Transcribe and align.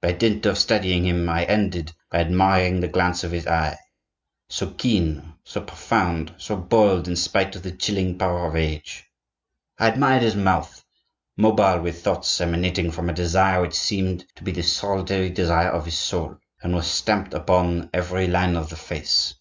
By 0.00 0.12
dint 0.12 0.46
of 0.46 0.56
studying 0.56 1.04
him, 1.04 1.28
I 1.28 1.44
ended 1.44 1.92
by 2.10 2.20
admiring 2.20 2.80
the 2.80 2.88
glance 2.88 3.22
of 3.22 3.32
his 3.32 3.46
eye,—so 3.46 4.70
keen, 4.70 5.34
so 5.44 5.60
profound, 5.60 6.34
so 6.38 6.56
bold, 6.56 7.06
in 7.06 7.16
spite 7.16 7.54
of 7.54 7.62
the 7.62 7.72
chilling 7.72 8.16
power 8.16 8.46
of 8.46 8.56
age. 8.56 9.04
I 9.78 9.88
admired 9.88 10.22
his 10.22 10.36
mouth, 10.36 10.82
mobile 11.36 11.82
with 11.82 12.02
thoughts 12.02 12.40
emanating 12.40 12.90
from 12.90 13.10
a 13.10 13.12
desire 13.12 13.60
which 13.60 13.74
seemed 13.74 14.24
to 14.36 14.42
be 14.42 14.52
the 14.52 14.62
solitary 14.62 15.28
desire 15.28 15.68
of 15.68 15.84
his 15.84 15.98
soul, 15.98 16.38
and 16.62 16.74
was 16.74 16.86
stamped 16.86 17.34
upon 17.34 17.90
every 17.92 18.26
line 18.26 18.56
of 18.56 18.70
the 18.70 18.76
face. 18.76 19.34